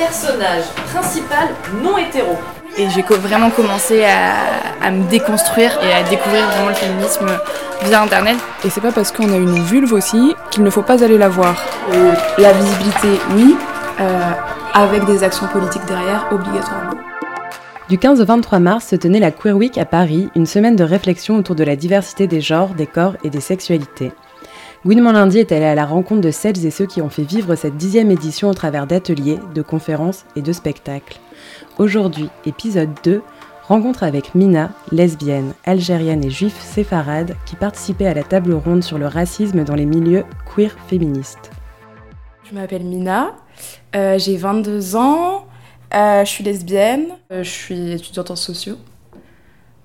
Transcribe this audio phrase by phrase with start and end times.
[0.00, 0.64] personnage
[0.94, 1.48] principal
[1.82, 2.38] non hétéro.
[2.78, 7.26] Et j'ai vraiment commencé à, me déconstruire et à découvrir vraiment le féminisme
[7.84, 8.36] via Internet.
[8.64, 11.28] Et c'est pas parce qu'on a une vulve aussi qu'il ne faut pas aller la
[11.28, 11.54] voir.
[11.92, 13.56] Euh, la visibilité, oui,
[14.00, 14.30] euh,
[14.72, 16.98] avec des actions politiques derrière, obligatoirement.
[17.90, 20.84] Du 15 au 23 mars se tenait la Queer Week à Paris, une semaine de
[20.84, 24.12] réflexion autour de la diversité des genres, des corps et des sexualités.
[24.86, 27.54] Gwynement Lundi est allé à la rencontre de celles et ceux qui ont fait vivre
[27.54, 31.18] cette dixième édition au travers d'ateliers, de conférences et de spectacles.
[31.76, 33.20] Aujourd'hui, épisode 2,
[33.68, 38.96] rencontre avec Mina, lesbienne, algérienne et juif séfarade, qui participait à la table ronde sur
[38.96, 40.24] le racisme dans les milieux
[40.56, 41.50] queer féministes.
[42.44, 43.36] Je m'appelle Mina,
[43.94, 45.44] euh, j'ai 22 ans,
[45.94, 48.78] euh, je suis lesbienne, euh, je suis étudiante en sociaux.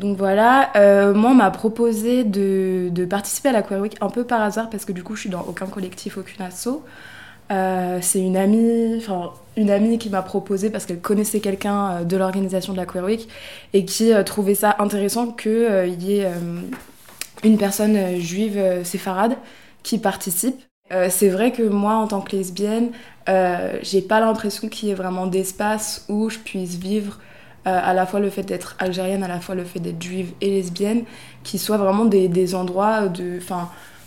[0.00, 4.24] Donc voilà, euh, moi on m'a proposé de, participer à la Queer Week un peu
[4.24, 6.82] par hasard parce que du coup je suis dans aucun collectif, aucune asso.
[7.52, 12.04] Euh, c'est une amie, enfin une amie qui m'a proposé parce qu'elle connaissait quelqu'un euh,
[12.04, 13.28] de l'organisation de la Queer Week
[13.74, 16.32] et qui trouvait ça intéressant qu'il y ait
[17.44, 19.36] une personne juive séfarade
[19.82, 20.56] qui participe.
[21.10, 22.90] c'est vrai que moi en tant que lesbienne,
[23.82, 27.18] j'ai pas l'impression qu'il y ait vraiment d'espace où je puisse vivre
[27.64, 30.50] à la fois le fait d'être algérienne, à la fois le fait d'être juive et
[30.50, 31.04] lesbienne,
[31.44, 33.38] qui soient vraiment des, des endroits de,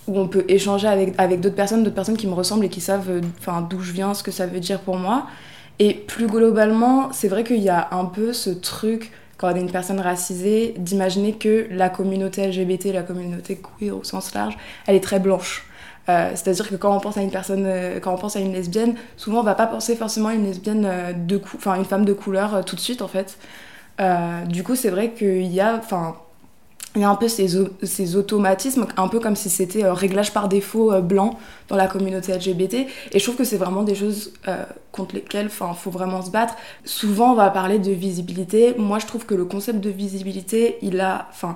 [0.07, 2.81] où on peut échanger avec, avec d'autres personnes, d'autres personnes qui me ressemblent et qui
[2.81, 5.27] savent euh, d'où je viens, ce que ça veut dire pour moi.
[5.79, 9.61] Et plus globalement, c'est vrai qu'il y a un peu ce truc, quand on est
[9.61, 14.95] une personne racisée, d'imaginer que la communauté LGBT, la communauté queer au sens large, elle
[14.95, 15.65] est très blanche.
[16.09, 18.53] Euh, c'est-à-dire que quand on pense à une personne, euh, quand on pense à une
[18.53, 22.03] lesbienne, souvent on va pas penser forcément à une lesbienne euh, de enfin une femme
[22.03, 23.37] de couleur tout de suite en fait.
[24.47, 26.15] du coup, c'est vrai qu'il y a, enfin,
[26.95, 27.47] il y a un peu ces,
[27.83, 32.73] ces, automatismes, un peu comme si c'était réglage par défaut blanc dans la communauté LGBT.
[33.11, 34.33] Et je trouve que c'est vraiment des choses
[34.91, 36.55] contre lesquelles il faut vraiment se battre.
[36.85, 38.75] Souvent, on va parler de visibilité.
[38.77, 41.27] Moi, je trouve que le concept de visibilité, il a.
[41.31, 41.55] Enfin,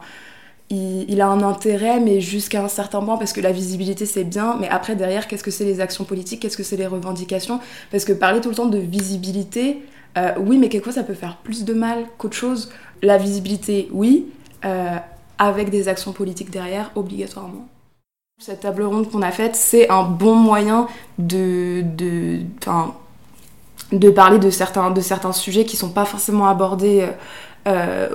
[0.70, 4.58] il, a un intérêt, mais jusqu'à un certain point, parce que la visibilité c'est bien,
[4.59, 7.59] mais après derrière, qu'est-ce que c'est les actions politiques, qu'est-ce que c'est les revendications?
[7.90, 9.84] Parce que parler tout le temps de visibilité,
[10.18, 12.69] euh, oui, mais quelquefois ça peut faire plus de mal qu'autre chose.
[13.02, 14.28] La visibilité, oui,
[14.66, 14.96] euh,
[15.38, 17.68] avec des actions politiques derrière, obligatoirement.
[18.40, 20.88] Cette table ronde qu'on a faite, c'est un bon moyen
[21.18, 22.41] de, de,
[23.94, 27.08] de parler de certains, de certains sujets qui sont pas forcément abordés.
[27.68, 28.09] Euh,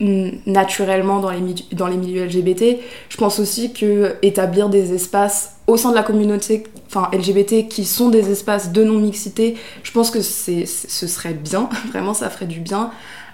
[0.00, 1.40] naturellement dans les,
[1.72, 2.80] dans les milieux LGBT.
[3.08, 7.84] Je pense aussi que établir des espaces au sein de la communauté enfin, LGBT qui
[7.84, 12.46] sont des espaces de non-mixité, je pense que c'est, ce serait bien, vraiment ça ferait
[12.46, 12.90] du bien.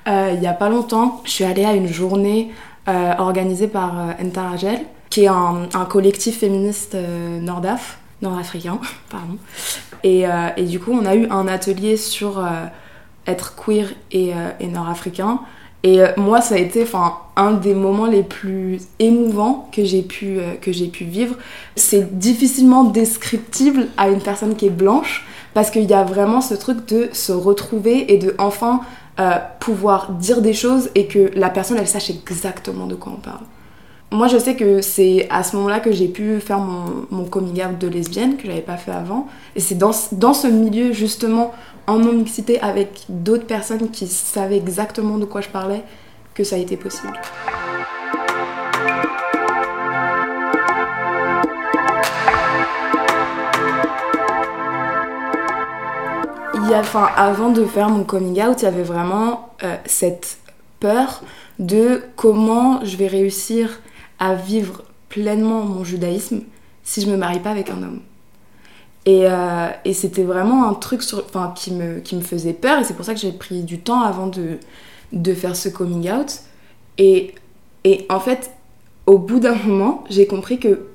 [0.08, 2.50] Euh, il y a pas longtemps, je suis allée à une journée
[2.88, 4.74] euh, organisée par euh,
[5.10, 6.96] qui est un, collectif féministe
[7.40, 8.78] nordaf, nord-africain,
[9.10, 9.36] pardon.
[10.04, 10.24] Et,
[10.56, 12.42] et, du coup, on a eu un atelier sur
[13.26, 14.32] être queer et
[14.62, 15.40] nord-africain.
[15.82, 20.02] Et euh, moi, ça a été enfin, un des moments les plus émouvants que j'ai
[20.02, 21.36] pu, euh, que j'ai pu vivre.
[21.76, 26.54] C'est difficilement descriptible à une personne qui est blanche parce qu'il y a vraiment ce
[26.54, 28.82] truc de se retrouver et de enfin
[29.18, 33.20] euh, pouvoir dire des choses et que la personne, elle sache exactement de quoi on
[33.20, 33.44] parle.
[34.12, 37.78] Moi, je sais que c'est à ce moment-là que j'ai pu faire mon, coming out
[37.78, 39.28] de lesbienne, que j'avais pas fait avant.
[39.54, 41.54] Et c'est dans, dans ce milieu, justement,
[41.86, 45.84] en non-mixité avec d'autres personnes qui savaient exactement de quoi je parlais
[46.34, 47.20] que ça a été possible.
[56.54, 59.76] Il y a, enfin, avant de faire mon coming out, il y avait vraiment euh,
[59.84, 60.38] cette
[60.80, 61.22] peur
[61.60, 63.78] de comment je vais réussir
[64.20, 66.42] à vivre pleinement mon judaïsme
[66.84, 68.00] si je me marie pas avec un homme.
[69.08, 72.94] Euh, et, c'était vraiment un truc sur, qui, me, qui me faisait peur et c'est
[72.94, 74.58] pour ça que j'ai pris du temps avant de,
[75.12, 76.40] de faire ce coming out.
[76.98, 77.34] Et,
[77.84, 78.50] et en fait,
[79.06, 80.86] au bout d'un moment, j'ai compris que,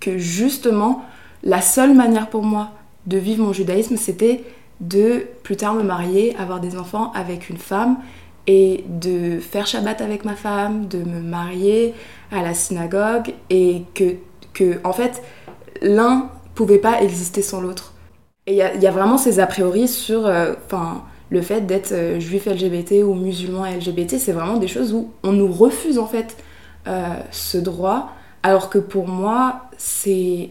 [0.00, 1.04] que justement,
[1.44, 2.72] la seule manière pour moi
[3.06, 4.42] de vivre mon judaïsme, c'était
[4.80, 7.98] de plus tard me marier, avoir des enfants avec une femme
[8.46, 11.94] et de faire Shabbat avec ma femme, de me marier
[12.30, 14.16] à la synagogue et que,
[14.52, 15.22] que en fait,
[15.82, 17.92] l'un pouvait pas exister sans l'autre.
[18.46, 20.54] Et il y, a vraiment ces a priori sur euh,
[21.30, 25.32] le fait d'être euh, juif LGBT ou musulman LGBT, c'est vraiment des choses où on
[25.32, 26.36] nous refuse en fait
[26.86, 28.12] euh, ce droit,
[28.44, 30.50] alors que pour moi, c'est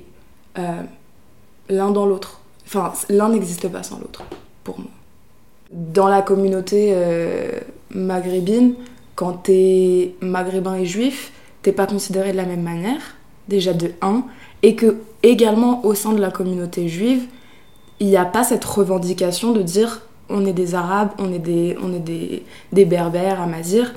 [1.70, 2.42] l'un dans l'autre.
[2.66, 4.24] Enfin, l'un n'existe pas sans l'autre,
[4.64, 4.90] pour moi.
[5.72, 6.94] Dans la communauté
[7.96, 8.76] maghrébine,
[9.16, 11.32] quand t'es maghrébin et juif,
[11.62, 13.16] t'es pas considéré de la même manière,
[13.48, 14.24] déjà de 1,
[14.62, 17.24] et que également au sein de la communauté juive,
[18.00, 21.78] il n'y a pas cette revendication de dire on est des Arabes, on est des,
[21.82, 23.94] on est des, des Berbères, Amazirs.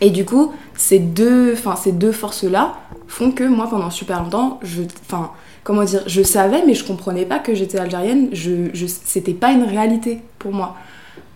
[0.00, 2.74] Et du coup, ces deux, ces deux forces-là
[3.06, 5.30] font que moi, pendant super longtemps, je, enfin,
[5.62, 8.28] comment dire, je savais, mais je comprenais pas que j'étais algérienne.
[8.32, 10.76] Je, c'était pas une réalité pour moi.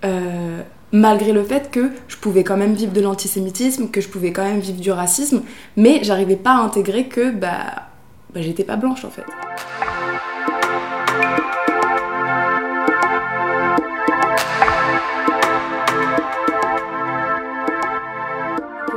[0.04, 0.62] Euh,
[0.94, 4.44] malgré le fait que je pouvais quand même vivre de l'antisémitisme, que je pouvais quand
[4.44, 5.42] même vivre du racisme,
[5.76, 7.88] mais j'arrivais pas à intégrer que bah,
[8.32, 9.24] bah j'étais pas blanche en fait.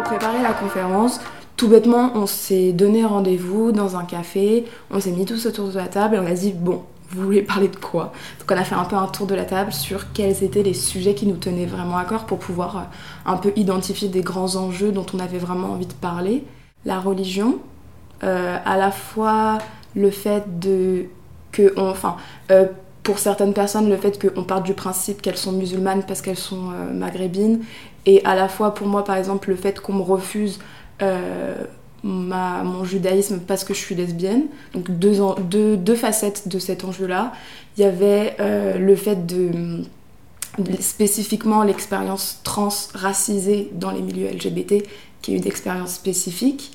[0.04, 1.20] préparer la conférence,
[1.58, 5.76] tout bêtement, on s'est donné rendez-vous dans un café, on s'est mis tous autour de
[5.76, 8.12] la table et on a dit bon, vous voulez parler de quoi?
[8.40, 10.74] Donc on a fait un peu un tour de la table sur quels étaient les
[10.74, 12.82] sujets qui nous tenaient vraiment à cœur pour pouvoir euh,
[13.26, 16.44] un peu identifier des grands enjeux dont on avait vraiment envie de parler.
[16.86, 17.60] La religion,
[18.24, 19.60] euh, à la fois
[19.96, 21.06] le fait de
[21.52, 22.18] que enfin
[22.52, 22.66] euh,
[23.04, 26.74] pour certaines personnes, le fait qu'on parte du principe qu'elles sont musulmanes parce qu'elles sont
[26.94, 27.62] maghrébines,
[28.06, 30.60] et à la fois pour moi, par exemple, le fait qu'on me refuse
[32.08, 34.44] mon judaïsme parce que je suis lesbienne.
[34.74, 37.34] Donc deux, deux, deux facettes de cet enjeu-là.
[37.78, 39.84] Il y avait euh, le fait de
[40.80, 44.84] spécifiquement l'expérience trans racisée dans les milieux LGBT,
[45.22, 46.72] qui est une expérience spécifique.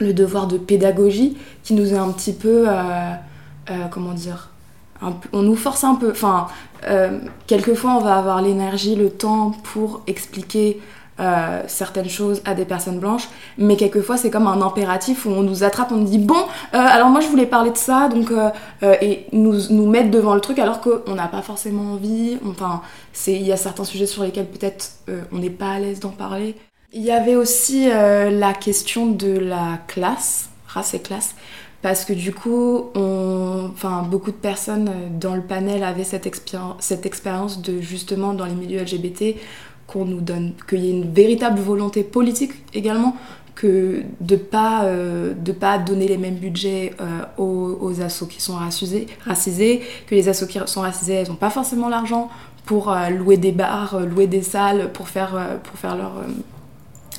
[0.00, 3.12] Le devoir de pédagogie qui nous est un petit peu, euh,
[3.70, 4.50] euh, comment dire,
[5.32, 6.10] on nous force un peu.
[6.10, 6.46] Enfin,
[7.46, 10.80] quelquefois on va avoir l'énergie, le temps pour expliquer
[11.20, 15.42] euh, certaines choses à des personnes blanches, mais quelquefois c'est comme un impératif où on
[15.42, 18.32] nous attrape, on nous dit bon, euh, alors moi je voulais parler de ça, donc
[18.32, 18.50] euh,
[19.00, 22.36] et nous, nous mettre devant le truc alors qu'on n'a pas forcément envie.
[22.50, 22.82] Enfin,
[23.28, 24.90] il y a certains sujets sur lesquels peut-être
[25.30, 26.56] on n'est pas à l'aise d'en parler.
[26.92, 31.36] Il y avait aussi la question de la classe, race et classe,
[31.80, 34.90] parce que du coup, enfin, beaucoup de personnes
[35.20, 36.28] dans le panel avaient cette,
[36.80, 39.36] cette expérience de justement dans les milieux LGBT
[39.86, 43.16] qu'on nous donne, qu'il y ait une véritable volonté politique également,
[43.54, 48.40] que de pas euh, de pas donner les mêmes budgets euh, aux, aux assos qui
[48.40, 52.28] sont racisés, racisés, que les assos qui sont racisés, elles n'ont pas forcément l'argent
[52.66, 56.14] pour euh, louer des bars, louer des salles, pour faire, pour faire leur,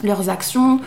[0.04, 0.80] leurs actions,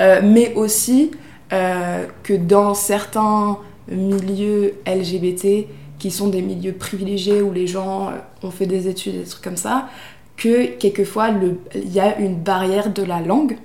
[0.00, 1.10] mais aussi
[1.50, 5.66] que dans certains milieux LGBT,
[5.98, 8.10] qui sont des milieux privilégiés où les gens
[8.42, 9.88] ont fait des études, des trucs comme ça,
[10.36, 11.30] que quelquefois
[11.74, 13.56] il y a une barrière de la langue.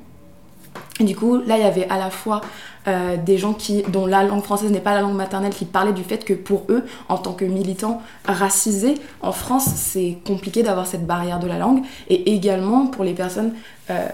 [0.99, 2.41] Du coup, là, il y avait à la fois
[2.87, 3.57] euh, des gens
[3.89, 6.63] dont la langue française n'est pas la langue maternelle qui parlaient du fait que pour
[6.69, 11.57] eux, en tant que militants racisés, en France, c'est compliqué d'avoir cette barrière de la
[11.57, 11.81] langue.
[12.09, 13.53] Et également pour les personnes
[13.89, 14.07] euh,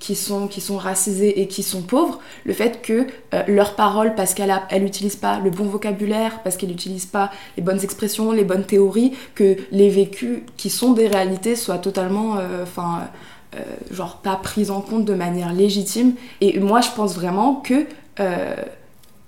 [0.00, 4.14] qui sont, qui sont racisées et qui sont pauvres, le fait que euh, leur parole,
[4.14, 4.52] parce qu'elle
[4.82, 9.12] n'utilise pas le bon vocabulaire, parce qu'elle n'utilise pas les bonnes expressions, les bonnes théories,
[9.34, 13.08] que les vécus qui sont des réalités soient totalement, euh, enfin,
[13.54, 13.58] euh,
[13.92, 16.14] genre pas prises en compte de manière légitime.
[16.40, 17.86] Et moi, je pense vraiment que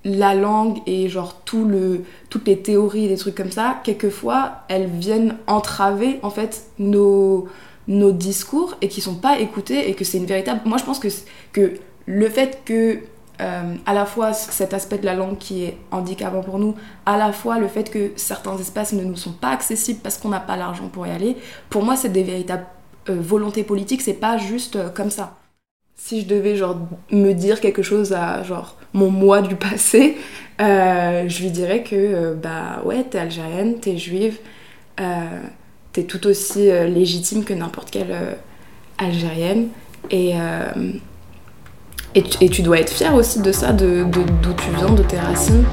[0.04, 4.64] la langue et genre tout le, toutes les théories et des trucs comme ça, quelquefois,
[4.68, 7.48] elles viennent entraver en fait nos
[7.88, 10.60] nos discours et qui sont pas écoutés et que c'est une véritable.
[10.64, 11.08] Moi, je pense que,
[11.52, 11.74] que
[12.06, 13.00] le fait que
[13.40, 16.76] euh, à la fois cet aspect de la langue qui est handicapant pour nous,
[17.06, 20.28] à la fois le fait que certains espaces ne nous sont pas accessibles parce qu'on
[20.28, 21.36] n'a pas l'argent pour y aller,
[21.70, 22.66] pour moi c'est des véritables
[23.08, 25.38] euh, volontés politiques, c'est pas juste euh, comme ça.
[25.96, 26.76] Si je devais genre
[27.10, 30.16] me dire quelque chose à genre mon moi du passé,
[30.58, 34.38] je lui dirais que bah ouais t'es algérienne, t'es juive,
[35.92, 38.32] t'es tout aussi euh, légitime que n'importe quelle euh,
[38.98, 39.68] Algérienne.
[40.10, 40.92] Et, euh,
[42.14, 45.64] et, tu, dois être fière aussi de ça, de d'où tu viens, de tes racines.